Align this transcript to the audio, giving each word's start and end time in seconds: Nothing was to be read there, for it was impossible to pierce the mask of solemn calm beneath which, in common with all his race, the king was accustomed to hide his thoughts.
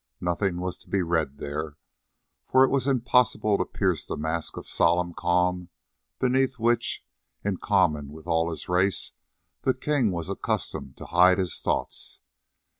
Nothing 0.19 0.57
was 0.59 0.79
to 0.79 0.89
be 0.89 1.03
read 1.03 1.37
there, 1.37 1.77
for 2.47 2.63
it 2.63 2.71
was 2.71 2.87
impossible 2.87 3.59
to 3.59 3.65
pierce 3.65 4.03
the 4.03 4.17
mask 4.17 4.57
of 4.57 4.67
solemn 4.67 5.13
calm 5.13 5.69
beneath 6.17 6.57
which, 6.57 7.05
in 7.43 7.57
common 7.57 8.09
with 8.11 8.25
all 8.25 8.49
his 8.49 8.67
race, 8.67 9.11
the 9.61 9.75
king 9.75 10.09
was 10.11 10.27
accustomed 10.27 10.97
to 10.97 11.05
hide 11.05 11.37
his 11.37 11.61
thoughts. 11.61 12.19